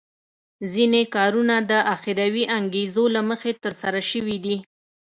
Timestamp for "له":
3.15-3.21